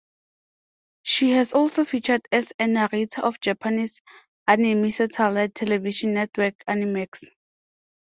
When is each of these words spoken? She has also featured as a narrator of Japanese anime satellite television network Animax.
She 1.03 1.29
has 1.33 1.53
also 1.53 1.85
featured 1.85 2.23
as 2.31 2.51
a 2.57 2.65
narrator 2.65 3.21
of 3.21 3.39
Japanese 3.39 4.01
anime 4.47 4.89
satellite 4.89 5.53
television 5.53 6.15
network 6.15 6.55
Animax. 6.67 7.19